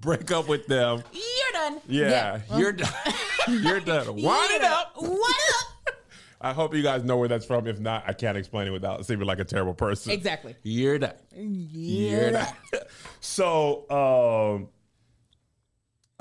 break 0.00 0.30
up 0.30 0.48
with 0.48 0.66
them. 0.66 1.02
You're 1.12 1.52
done. 1.52 1.80
Yeah, 1.86 2.40
you're 2.56 2.72
done. 2.72 2.92
you're 3.48 3.80
done. 3.80 4.06
Wind 4.06 4.50
it 4.52 4.62
up. 4.62 4.92
What 4.96 5.36
up? 5.88 5.94
I 6.40 6.52
hope 6.52 6.74
you 6.74 6.82
guys 6.82 7.02
know 7.02 7.16
where 7.16 7.28
that's 7.28 7.44
from. 7.44 7.66
If 7.66 7.80
not, 7.80 8.04
I 8.06 8.12
can't 8.12 8.38
explain 8.38 8.68
it 8.68 8.70
without 8.70 9.04
seeming 9.04 9.26
like 9.26 9.40
a 9.40 9.44
terrible 9.44 9.74
person. 9.74 10.12
Exactly. 10.12 10.54
You're 10.62 10.98
done. 10.98 11.14
You're 11.34 12.32
done. 12.32 12.54
So, 13.20 13.88
um, 13.90 14.68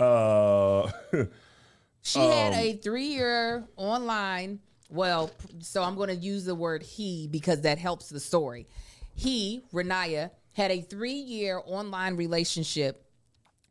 uh, 0.03 0.91
She 2.01 2.19
had 2.19 2.53
a 2.53 2.73
three 2.77 3.07
year 3.07 3.67
online. 3.75 4.59
Well, 4.89 5.29
so 5.59 5.83
I'm 5.83 5.95
going 5.95 6.09
to 6.09 6.15
use 6.15 6.45
the 6.45 6.55
word 6.55 6.81
he 6.81 7.27
because 7.27 7.61
that 7.61 7.77
helps 7.77 8.09
the 8.09 8.19
story. 8.19 8.67
He, 9.13 9.63
Ronaiah, 9.73 10.31
had 10.53 10.71
a 10.71 10.81
three 10.81 11.11
year 11.11 11.61
online 11.65 12.15
relationship 12.15 13.06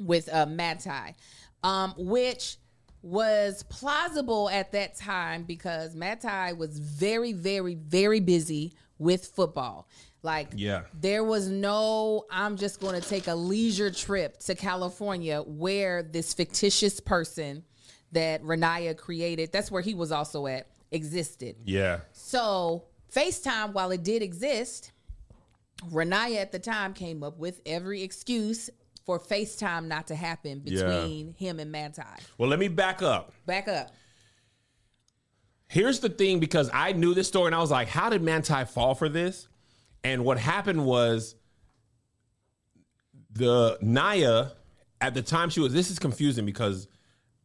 with 0.01 0.33
uh, 0.33 0.47
Manti, 0.47 1.15
um, 1.63 1.95
which 1.97 2.59
was 3.03 3.63
plausible 3.65 4.51
at 4.51 4.73
that 4.73 4.97
time 4.97 5.45
because 5.45 5.95
Manti 5.95 6.53
was 6.55 6.79
very, 6.79 7.33
very, 7.33 7.75
very 7.75 8.21
busy 8.21 8.75
with 8.99 9.27
football. 9.27 9.89
Like, 10.23 10.49
Yeah. 10.57 10.83
there 10.93 11.23
was 11.23 11.49
no, 11.49 12.25
I'm 12.31 12.57
just 12.57 12.81
going 12.81 13.01
to 13.01 13.07
take 13.09 13.29
a 13.29 13.35
leisure 13.35 13.91
trip 13.93 14.39
to 14.41 14.55
California 14.57 15.41
where 15.43 16.03
this 16.03 16.35
fictitious 16.35 16.99
person 16.99 17.63
that 18.13 18.43
Ronaiah 18.43 18.97
created, 18.97 19.53
that's 19.53 19.71
where 19.71 19.83
he 19.83 19.95
was 19.95 20.11
also 20.11 20.47
at, 20.47 20.67
existed. 20.91 21.57
Yeah. 21.65 22.01
So 22.13 22.85
FaceTime, 23.15 23.73
while 23.73 23.93
it 23.93 24.03
did 24.03 24.23
exist, 24.23 24.91
Ronaiah 25.91 26.37
at 26.39 26.53
the 26.53 26.59
time 26.59 26.93
came 26.95 27.23
up 27.23 27.39
with 27.39 27.61
every 27.67 28.03
excuse 28.03 28.71
for 29.07 29.21
FaceTime 29.21 29.87
not 29.87 30.09
to 30.09 30.17
happen 30.17 30.59
between 30.59 31.33
him 31.35 31.61
and 31.61 31.71
Manti. 31.71 32.03
Well, 32.37 32.51
let 32.51 32.59
me 32.59 32.67
back 32.67 33.03
up. 33.03 33.33
Back 33.47 33.69
up. 33.69 33.93
Here's 35.69 36.01
the 36.01 36.09
thing 36.09 36.41
because 36.41 36.69
I 36.75 36.93
knew 36.93 37.15
this 37.15 37.29
story 37.29 37.47
and 37.47 37.55
I 37.55 37.61
was 37.61 37.71
like, 37.71 37.89
how 37.89 38.11
did 38.11 38.23
Manti 38.23 38.65
fall 38.65 38.95
for 38.95 39.09
this? 39.09 39.49
And 40.03 40.25
what 40.25 40.39
happened 40.39 40.85
was 40.85 41.37
the 43.31 43.79
Naya 43.81 44.49
at 45.01 45.15
the 45.15 45.23
time 45.23 45.51
she 45.51 45.61
was 45.61 45.73
this 45.73 45.91
is 45.91 45.99
confusing 45.99 46.47
because 46.47 46.89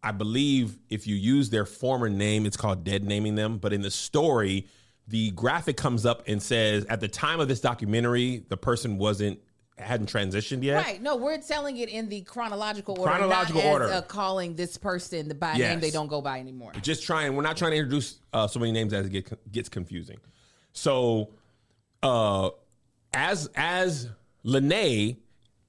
I 0.03 0.11
believe 0.11 0.79
if 0.89 1.05
you 1.05 1.15
use 1.15 1.51
their 1.51 1.65
former 1.65 2.09
name, 2.09 2.45
it's 2.45 2.57
called 2.57 2.83
dead 2.83 3.03
naming 3.03 3.35
them. 3.35 3.59
But 3.59 3.71
in 3.71 3.81
the 3.81 3.91
story, 3.91 4.67
the 5.07 5.29
graphic 5.31 5.77
comes 5.77 6.05
up 6.07 6.23
and 6.27 6.41
says 6.41 6.85
at 6.85 7.01
the 7.01 7.07
time 7.07 7.39
of 7.39 7.47
this 7.47 7.61
documentary, 7.61 8.45
the 8.49 8.57
person 8.57 8.97
wasn't 8.97 9.39
hadn't 9.77 10.11
transitioned 10.11 10.63
yet. 10.63 10.83
Right. 10.85 11.01
No, 11.01 11.15
we're 11.15 11.39
telling 11.39 11.77
it 11.77 11.89
in 11.89 12.07
the 12.09 12.21
chronological 12.21 12.99
order. 12.99 13.11
Chronological 13.11 13.61
not 13.61 13.67
as, 13.67 13.71
order. 13.73 13.85
uh, 13.93 14.01
calling 14.01 14.55
this 14.55 14.77
person 14.77 15.27
the 15.27 15.33
by 15.35 15.55
Yes. 15.55 15.69
name 15.71 15.79
they 15.79 15.89
don't 15.91 16.07
go 16.07 16.21
by 16.21 16.39
anymore. 16.39 16.71
just 16.81 17.03
trying 17.03 17.35
we're 17.35 17.41
not 17.43 17.57
trying 17.57 17.71
to 17.71 17.77
introduce 17.77 18.19
uh, 18.33 18.47
so 18.47 18.59
many 18.59 18.71
names 18.71 18.93
as 18.93 19.05
it 19.07 19.09
get, 19.09 19.51
gets 19.51 19.69
confusing 19.69 20.17
so 20.73 21.29
uh 22.03 22.49
as 23.13 23.49
as 23.55 24.09
Lennay, 24.45 25.17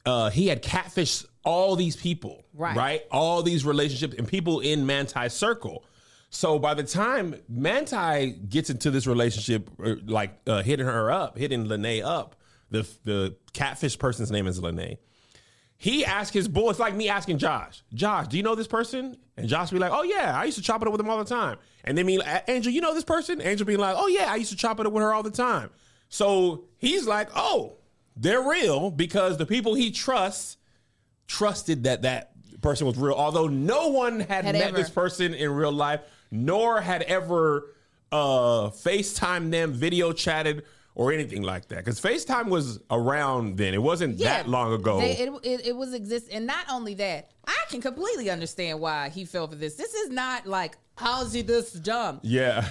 uh 0.06 0.30
he 0.30 0.46
had 0.48 0.62
catfished 0.62 1.26
all 1.44 1.74
these 1.76 1.96
people 1.96 2.44
Right. 2.54 2.76
right 2.76 3.02
all 3.10 3.42
these 3.42 3.64
relationships 3.64 4.14
and 4.18 4.28
people 4.28 4.60
in 4.60 4.84
manti's 4.86 5.32
circle 5.32 5.84
so 6.30 6.58
by 6.58 6.74
the 6.74 6.82
time 6.82 7.34
manti 7.48 8.30
gets 8.30 8.68
into 8.70 8.90
this 8.90 9.06
relationship 9.06 9.68
uh, 9.84 9.94
like 10.06 10.38
uh, 10.46 10.62
hitting 10.62 10.86
her 10.86 11.10
up 11.10 11.36
hitting 11.38 11.66
Lennay 11.66 12.04
up 12.04 12.36
the 12.72 12.88
the 13.04 13.36
catfish 13.52 13.98
person's 13.98 14.30
name 14.30 14.46
is 14.46 14.60
Lennay 14.60 14.98
he 15.82 16.04
asked 16.04 16.32
his 16.32 16.46
boy, 16.46 16.70
it's 16.70 16.78
like 16.78 16.94
me 16.94 17.08
asking 17.08 17.38
Josh, 17.38 17.82
Josh, 17.92 18.28
do 18.28 18.36
you 18.36 18.44
know 18.44 18.54
this 18.54 18.68
person? 18.68 19.16
And 19.36 19.48
Josh 19.48 19.70
be 19.70 19.80
like, 19.80 19.90
oh 19.92 20.04
yeah, 20.04 20.38
I 20.38 20.44
used 20.44 20.56
to 20.56 20.62
chop 20.62 20.80
it 20.80 20.86
up 20.86 20.92
with 20.92 21.00
him 21.00 21.10
all 21.10 21.18
the 21.18 21.24
time. 21.24 21.58
And 21.82 21.98
then 21.98 22.06
me, 22.06 22.20
Angel, 22.46 22.72
you 22.72 22.80
know 22.80 22.94
this 22.94 23.02
person? 23.02 23.42
Angel 23.42 23.66
being 23.66 23.80
like, 23.80 23.96
oh 23.98 24.06
yeah, 24.06 24.30
I 24.30 24.36
used 24.36 24.52
to 24.52 24.56
chop 24.56 24.78
it 24.78 24.86
up 24.86 24.92
with 24.92 25.02
her 25.02 25.12
all 25.12 25.24
the 25.24 25.30
time. 25.32 25.70
So 26.08 26.66
he's 26.78 27.08
like, 27.08 27.30
oh, 27.34 27.78
they're 28.16 28.48
real 28.48 28.92
because 28.92 29.38
the 29.38 29.44
people 29.44 29.74
he 29.74 29.90
trusts 29.90 30.56
trusted 31.26 31.82
that 31.82 32.02
that 32.02 32.30
person 32.60 32.86
was 32.86 32.96
real. 32.96 33.14
Although 33.14 33.48
no 33.48 33.88
one 33.88 34.20
had, 34.20 34.44
Had 34.44 34.54
met 34.54 34.68
ever. 34.68 34.76
this 34.76 34.88
person 34.88 35.34
in 35.34 35.50
real 35.50 35.72
life, 35.72 36.02
nor 36.30 36.80
had 36.80 37.02
ever 37.02 37.74
uh, 38.12 38.70
FaceTime 38.70 39.50
them, 39.50 39.72
video 39.72 40.12
chatted, 40.12 40.62
or 40.94 41.12
anything 41.12 41.42
like 41.42 41.68
that. 41.68 41.78
Because 41.78 42.00
FaceTime 42.00 42.48
was 42.48 42.80
around 42.90 43.56
then. 43.56 43.74
It 43.74 43.82
wasn't 43.82 44.18
that 44.18 44.48
long 44.48 44.72
ago. 44.72 44.98
They- 45.00 45.16
it, 45.16 45.32
it, 45.42 45.66
it 45.68 45.76
was 45.76 45.94
exist, 45.94 46.28
and 46.32 46.46
not 46.46 46.66
only 46.70 46.94
that, 46.94 47.30
I 47.46 47.56
can 47.70 47.80
completely 47.80 48.30
understand 48.30 48.80
why 48.80 49.08
he 49.08 49.24
fell 49.24 49.46
for 49.48 49.54
this. 49.56 49.74
This 49.74 49.94
is 49.94 50.10
not 50.10 50.46
like 50.46 50.76
how's 50.96 51.32
he 51.32 51.42
this 51.42 51.72
dumb. 51.72 52.20
yeah. 52.22 52.68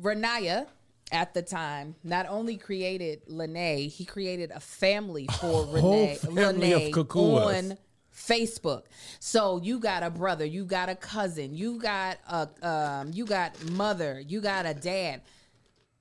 Ronaiah 0.00 0.66
at 1.12 1.32
the 1.34 1.42
time 1.42 1.94
not 2.02 2.26
only 2.28 2.56
created 2.56 3.24
Lennay, 3.28 3.88
he 3.90 4.04
created 4.04 4.50
a 4.50 4.60
family 4.60 5.28
for 5.40 5.64
Renee, 5.70 6.14
of 6.14 6.20
Lennay 6.22 6.92
on 7.14 7.78
Facebook. 8.14 8.82
So 9.20 9.60
you 9.62 9.78
got 9.78 10.02
a 10.02 10.10
brother, 10.10 10.44
you 10.44 10.64
got 10.64 10.88
a 10.88 10.96
cousin, 10.96 11.54
you 11.54 11.78
got 11.78 12.18
a 12.28 12.48
um, 12.68 13.10
you 13.12 13.24
got 13.26 13.70
mother, 13.70 14.20
you 14.26 14.40
got 14.40 14.66
a 14.66 14.74
dad. 14.74 15.22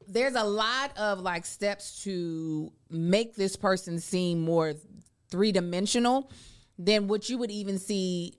There's 0.07 0.35
a 0.35 0.43
lot 0.43 0.97
of 0.97 1.19
like 1.21 1.45
steps 1.45 2.03
to 2.03 2.71
make 2.89 3.35
this 3.35 3.55
person 3.55 3.99
seem 3.99 4.41
more 4.41 4.73
three 5.29 5.51
dimensional 5.51 6.31
than 6.77 7.07
what 7.07 7.29
you 7.29 7.37
would 7.37 7.51
even 7.51 7.77
see 7.79 8.37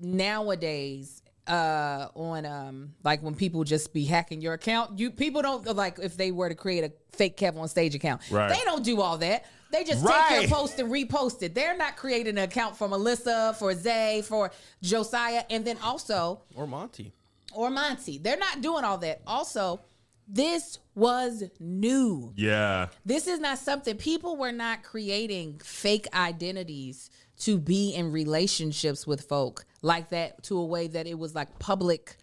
nowadays 0.00 1.20
uh 1.46 2.08
on 2.14 2.46
um 2.46 2.94
like 3.04 3.22
when 3.22 3.34
people 3.34 3.64
just 3.64 3.92
be 3.92 4.04
hacking 4.06 4.40
your 4.40 4.54
account. 4.54 4.98
You 4.98 5.10
people 5.10 5.42
don't 5.42 5.64
like 5.76 5.98
if 6.02 6.16
they 6.16 6.30
were 6.32 6.48
to 6.48 6.54
create 6.54 6.84
a 6.84 6.92
fake 7.12 7.36
kev 7.36 7.58
on 7.58 7.68
stage 7.68 7.94
account. 7.94 8.22
Right. 8.30 8.48
they 8.48 8.64
don't 8.64 8.82
do 8.82 9.00
all 9.02 9.18
that. 9.18 9.44
They 9.70 9.84
just 9.84 10.06
take 10.06 10.40
your 10.40 10.48
post 10.48 10.78
and 10.78 10.90
repost 10.90 11.42
it. 11.42 11.54
They're 11.54 11.76
not 11.76 11.96
creating 11.96 12.38
an 12.38 12.44
account 12.44 12.76
for 12.76 12.88
melissa 12.88 13.54
for 13.58 13.74
zay 13.74 14.22
for 14.26 14.52
josiah 14.82 15.42
and 15.50 15.64
then 15.66 15.76
also 15.82 16.40
Or 16.54 16.66
Monty. 16.66 17.12
or 17.54 17.68
monty. 17.70 18.16
They're 18.18 18.38
not 18.38 18.62
doing 18.62 18.82
all 18.84 18.98
that. 18.98 19.20
Also 19.26 19.80
this 20.26 20.78
was 20.94 21.42
new 21.58 22.32
Yeah. 22.36 22.88
this 23.04 23.26
is 23.26 23.40
not 23.40 23.58
something 23.58 23.96
people 23.96 24.36
were 24.36 24.52
not 24.52 24.82
creating 24.82 25.60
fake 25.64 26.06
identities 26.14 27.10
to 27.40 27.58
be 27.58 27.94
in 27.94 28.12
relationships 28.12 29.06
with 29.06 29.22
folk 29.22 29.64
like 29.82 30.10
that 30.10 30.42
to 30.44 30.58
a 30.58 30.64
way 30.64 30.86
that 30.86 31.06
it 31.06 31.18
was 31.18 31.34
like 31.34 31.58
public 31.58 32.16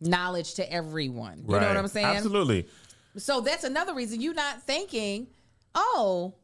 knowledge 0.00 0.54
to 0.54 0.72
everyone. 0.72 1.38
You 1.48 1.60
know 1.60 1.66
what 1.68 1.76
I'm 1.76 1.88
saying? 1.88 2.06
Absolutely. 2.06 2.68
So 3.16 3.40
that's 3.40 3.64
another 3.64 3.94
reason 3.94 4.20
you're 4.20 4.34
not 4.34 4.62
thinking, 4.62 5.28
oh, 5.74 6.34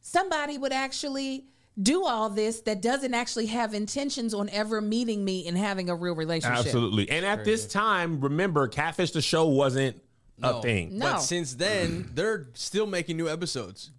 somebody 0.00 0.58
would 0.58 0.72
actually 0.72 1.44
do 1.80 2.04
all 2.04 2.30
this 2.30 2.60
that 2.62 2.82
doesn't 2.82 3.14
actually 3.14 3.46
have 3.46 3.74
intentions 3.74 4.34
on 4.34 4.48
ever 4.50 4.80
meeting 4.80 5.24
me 5.24 5.46
and 5.46 5.56
having 5.56 5.88
a 5.88 5.94
real 5.94 6.14
relationship. 6.14 6.66
Absolutely. 6.66 7.10
And 7.10 7.24
at 7.24 7.44
this 7.44 7.66
time, 7.66 8.20
remember, 8.20 8.68
Catfish 8.68 9.12
the 9.12 9.22
show 9.22 9.46
wasn't 9.46 10.00
a 10.42 10.62
thing. 10.62 10.98
No. 10.98 11.12
But 11.12 11.18
since 11.18 11.54
then, 11.54 12.10
they're 12.14 12.48
still 12.54 12.86
making 12.86 13.16
new 13.16 13.28
episodes. 13.28 13.90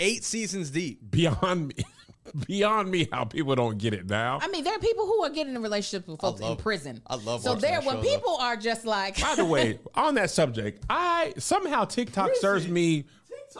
Eight 0.00 0.24
seasons 0.24 0.70
deep. 0.70 0.98
Beyond 1.10 1.68
me. 1.68 1.74
Beyond 2.46 2.90
me 2.90 3.06
how 3.12 3.24
people 3.24 3.54
don't 3.54 3.76
get 3.78 3.92
it 3.94 4.08
now. 4.08 4.38
I 4.42 4.48
mean, 4.48 4.64
there 4.64 4.74
are 4.74 4.78
people 4.78 5.06
who 5.06 5.22
are 5.22 5.30
getting 5.30 5.54
in 5.54 5.62
relationships 5.62 6.08
with 6.08 6.20
folks 6.20 6.40
in 6.40 6.56
prison. 6.56 7.00
I 7.06 7.16
love 7.16 7.42
So 7.42 7.54
there, 7.54 7.80
when 7.82 7.96
show, 7.96 8.02
though. 8.02 8.08
people 8.08 8.36
are 8.40 8.56
just 8.56 8.84
like, 8.86 9.20
By 9.20 9.34
the 9.36 9.44
way, 9.44 9.78
on 9.94 10.14
that 10.14 10.30
subject, 10.30 10.82
I 10.88 11.34
somehow 11.38 11.84
TikTok 11.84 12.30
serves 12.36 12.66
me. 12.66 13.04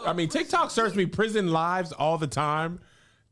I 0.05 0.13
mean, 0.13 0.27
TikTok 0.29 0.71
serves 0.71 0.95
me 0.95 1.05
prison 1.05 1.51
lives 1.51 1.91
all 1.93 2.17
the 2.17 2.27
time. 2.27 2.79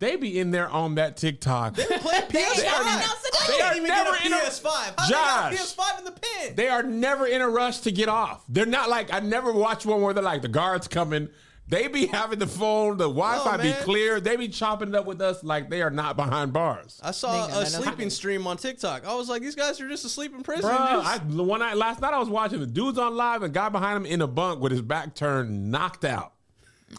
They 0.03 0.15
be 0.17 0.37
in 0.37 0.51
there 0.51 0.67
on 0.69 0.95
that 0.95 1.15
TikTok. 1.17 1.75
Play 1.75 1.85
They 1.85 1.95
PS5. 1.95 2.67
are 2.73 2.81
announcing 2.81 3.31
I 3.33 3.47
it. 3.47 3.47
can't 3.47 3.47
They 3.47 3.61
are 3.63 3.75
even 3.75 3.87
never 3.87 4.11
get 4.11 4.21
a 4.21 4.25
in 4.25 4.33
a- 4.33 4.35
PS5. 4.37 4.65
How 4.99 5.09
Josh. 5.09 5.09
they 5.09 5.13
got 5.15 5.53
a 5.53 5.55
PS5 5.55 5.99
in 5.99 6.05
the 6.05 6.11
pen? 6.11 6.55
They 6.55 6.67
are 6.67 6.83
never 6.83 7.25
in 7.25 7.41
a 7.41 7.49
rush 7.49 7.79
to 7.79 7.91
get 7.91 8.09
off. 8.09 8.43
They're 8.49 8.65
not 8.65 8.89
like 8.89 9.13
I 9.13 9.19
never 9.21 9.51
watch 9.53 9.85
one 9.85 10.01
where 10.01 10.13
they're 10.13 10.23
like 10.23 10.41
the 10.41 10.47
guards 10.49 10.87
coming. 10.89 11.29
They 11.69 11.87
be 11.87 12.07
having 12.07 12.39
the 12.39 12.45
phone, 12.47 12.97
the 12.97 13.05
Wi-Fi 13.07 13.55
be 13.57 13.71
clear. 13.83 14.19
They 14.19 14.35
be 14.35 14.49
chopping 14.49 14.89
it 14.89 14.95
up 14.95 15.05
with 15.05 15.21
us 15.21 15.45
like 15.45 15.69
they 15.69 15.81
are 15.81 15.89
not 15.89 16.17
behind 16.17 16.51
bars. 16.51 16.99
I 17.01 17.11
saw 17.11 17.31
They 17.31 17.37
a 17.37 17.41
nothing 17.41 17.55
else 17.63 17.71
to 17.77 17.81
sleeping 17.83 18.09
stream 18.09 18.45
on 18.47 18.57
TikTok. 18.57 19.07
I 19.07 19.15
was 19.15 19.29
like, 19.29 19.41
these 19.41 19.55
guys 19.55 19.79
are 19.79 19.87
just 19.87 20.03
asleep 20.03 20.33
in 20.35 20.43
prison. 20.43 20.69
Bruh, 20.69 21.01
Just- 21.01 21.07
I, 21.07 21.17
the 21.25 21.41
one 21.41 21.61
night 21.61 21.77
last 21.77 22.01
night 22.01 22.13
I 22.13 22.19
was 22.19 22.27
watching 22.27 22.59
the 22.59 22.67
dude's 22.67 22.99
on 22.99 23.15
live 23.15 23.43
and 23.43 23.53
guy 23.53 23.69
behind 23.69 23.95
him 23.95 24.05
in 24.05 24.21
a 24.21 24.27
bunk 24.27 24.59
with 24.59 24.73
his 24.73 24.81
back 24.81 25.15
turned, 25.15 25.71
knocked 25.71 26.03
out, 26.03 26.33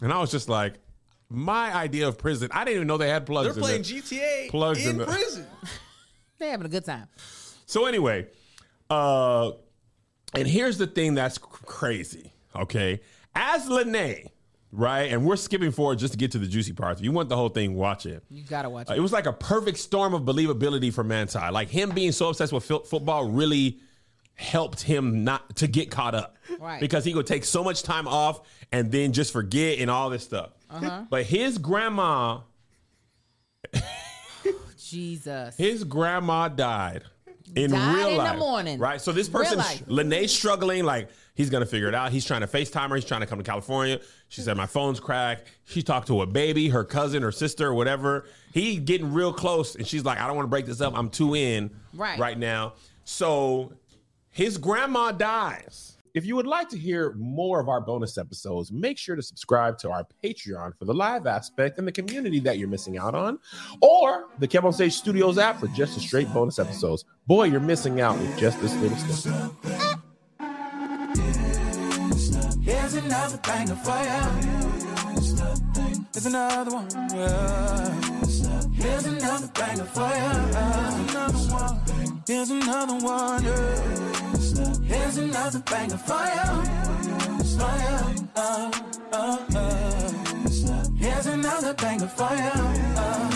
and 0.01 0.11
I 0.11 0.19
was 0.19 0.31
just 0.31 0.49
like, 0.49 0.73
my 1.35 1.73
idea 1.75 2.07
of 2.07 2.17
prison. 2.17 2.49
I 2.51 2.63
didn't 2.63 2.77
even 2.77 2.87
know 2.87 2.97
they 2.97 3.09
had 3.09 3.25
plugs. 3.25 3.47
they're 3.55 3.55
in 3.55 3.61
playing 3.61 3.81
there. 3.83 4.01
GTA 4.01 4.49
Plugged 4.49 4.79
in 4.81 4.89
in 4.89 4.97
the- 4.97 5.05
prison. 5.05 5.45
they're 6.39 6.51
having 6.51 6.65
a 6.65 6.69
good 6.69 6.85
time. 6.85 7.07
So 7.65 7.85
anyway, 7.85 8.27
uh, 8.89 9.51
and 10.33 10.47
here's 10.47 10.77
the 10.77 10.87
thing 10.87 11.15
that's 11.15 11.37
crazy. 11.37 12.31
Okay, 12.55 13.01
as 13.35 13.67
Lennay, 13.67 14.27
right, 14.71 15.11
and 15.11 15.25
we're 15.25 15.35
skipping 15.35 15.71
forward 15.71 15.99
just 15.99 16.13
to 16.13 16.17
get 16.17 16.31
to 16.31 16.39
the 16.39 16.47
juicy 16.47 16.73
parts. 16.73 16.99
If 17.01 17.05
you 17.05 17.11
want 17.11 17.27
the 17.29 17.35
whole 17.35 17.49
thing, 17.49 17.75
watch 17.75 18.05
it. 18.05 18.23
You 18.29 18.43
gotta 18.43 18.69
watch 18.69 18.89
Uh, 18.89 18.93
it. 18.93 18.97
it 18.97 19.01
was 19.01 19.11
like 19.11 19.25
a 19.25 19.33
perfect 19.33 19.77
storm 19.77 20.13
of 20.13 20.21
believability 20.23 20.93
for 20.93 21.03
Manti. 21.03 21.39
Like 21.51 21.69
him 21.69 21.89
being 21.91 22.11
so 22.11 22.29
obsessed 22.29 22.53
with 22.53 22.63
fo- 22.63 22.79
football 22.83 23.25
really 23.29 23.79
helped 24.35 24.81
him 24.81 25.23
not 25.23 25.55
to 25.57 25.67
get 25.67 25.89
caught 25.89 26.13
up. 26.13 26.37
Right. 26.59 26.79
Because 26.81 27.03
he 27.05 27.15
would 27.15 27.25
take 27.27 27.45
so 27.45 27.63
much 27.63 27.83
time 27.83 28.07
off 28.07 28.41
and 28.71 28.91
then 28.91 29.13
just 29.13 29.31
forget 29.33 29.79
and 29.79 29.89
all 29.89 30.09
this 30.09 30.23
stuff. 30.23 30.49
Uh-huh. 30.75 31.03
But 31.09 31.25
his 31.25 31.57
grandma, 31.57 32.39
Jesus. 34.77 35.55
his 35.57 35.83
grandma 35.83 36.47
died 36.47 37.03
in 37.55 37.71
Died 37.71 37.95
real 37.95 38.07
in 38.09 38.17
the 38.17 38.23
life, 38.23 38.39
morning. 38.39 38.79
right? 38.79 38.99
So 39.01 39.11
this 39.11 39.29
person. 39.29 39.59
Lennay's 39.87 40.31
struggling, 40.33 40.83
like 40.83 41.09
he's 41.35 41.49
gonna 41.49 41.65
figure 41.65 41.87
it 41.87 41.95
out. 41.95 42.11
He's 42.11 42.25
trying 42.25 42.41
to 42.41 42.47
FaceTime 42.47 42.89
her. 42.89 42.95
He's 42.95 43.05
trying 43.05 43.21
to 43.21 43.27
come 43.27 43.37
to 43.37 43.43
California. 43.43 43.99
She 44.29 44.41
said 44.41 44.57
my 44.57 44.65
phone's 44.65 44.99
cracked. 44.99 45.47
She 45.65 45.81
talked 45.81 46.07
to 46.07 46.21
a 46.21 46.25
baby, 46.25 46.69
her 46.69 46.83
cousin, 46.83 47.21
her 47.23 47.31
sister, 47.31 47.67
or 47.67 47.73
whatever. 47.73 48.25
He 48.53 48.77
getting 48.77 49.13
real 49.13 49.33
close, 49.33 49.75
and 49.75 49.87
she's 49.87 50.03
like, 50.03 50.19
I 50.19 50.27
don't 50.27 50.35
want 50.35 50.45
to 50.45 50.49
break 50.49 50.65
this 50.65 50.81
up. 50.81 50.97
I'm 50.97 51.09
too 51.09 51.35
in 51.35 51.69
Right. 51.93 52.19
right 52.19 52.37
now. 52.37 52.73
So 53.03 53.73
his 54.31 54.57
grandma 54.57 55.11
dies. 55.11 55.94
If 56.15 56.25
you 56.25 56.37
would 56.37 56.47
like 56.47 56.69
to 56.69 56.77
hear 56.77 57.13
more 57.15 57.59
of 57.59 57.67
our 57.67 57.81
bonus 57.81 58.17
episodes, 58.17 58.71
make 58.71 58.97
sure 58.97 59.17
to 59.17 59.21
subscribe 59.21 59.77
to 59.79 59.91
our 59.91 60.07
Patreon 60.23 60.77
for 60.79 60.85
the 60.85 60.93
live 60.93 61.27
aspect 61.27 61.77
and 61.77 61.85
the 61.85 61.91
community 61.91 62.39
that 62.39 62.57
you're 62.57 62.69
missing 62.69 62.97
out 62.97 63.13
on, 63.13 63.37
or 63.81 64.27
the 64.39 64.47
Kev 64.47 64.63
on 64.63 64.71
Stage 64.71 64.93
Studios 64.93 65.37
app 65.37 65.59
for 65.59 65.67
just 65.67 65.93
the 65.93 65.99
straight 65.99 66.33
bonus 66.33 66.57
episodes. 66.57 67.03
Boy, 67.27 67.47
you're 67.47 67.59
missing 67.59 67.99
out 67.99 68.17
with 68.17 68.39
just 68.39 68.61
this 68.61 68.73
little 68.77 68.97
stuff. 68.97 69.51
Here's 72.63 72.93
another 72.93 73.37
banger 73.43 73.75
for 73.75 73.89
ya. 73.89 74.31
Here's 76.13 76.27
another 76.27 76.71
one. 76.75 76.89
Here's 78.73 79.05
another 79.05 79.47
banger 79.47 79.83
for 79.83 79.99
ya. 79.99 80.31
Here's 80.31 81.09
another 81.09 81.53
one. 81.53 81.94
Here's 82.27 82.49
another 85.17 85.59
banger 85.59 85.97
for 85.97 86.13
ya. 86.13 86.63
For 87.53 87.75
ya. 87.85 87.99
Uh, 88.35 88.71
uh, 89.13 89.37
uh. 89.55 90.09
Here's 90.97 91.27
another 91.27 91.73
for 92.07 92.33
ya. 92.33 92.51
Uh. 92.97 93.29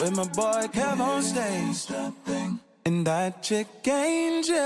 With 0.00 0.16
my 0.16 0.24
boy 0.24 0.66
Kev 0.72 0.98
on 0.98 1.22
stage. 1.22 1.86
And 2.86 3.06
that 3.06 3.42
chick 3.42 3.68
angel. 3.86 4.56